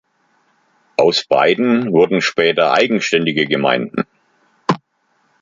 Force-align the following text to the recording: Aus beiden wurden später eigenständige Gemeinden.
Aus 0.97 1.25
beiden 1.25 1.91
wurden 1.93 2.21
später 2.21 2.71
eigenständige 2.71 3.45
Gemeinden. 3.45 4.03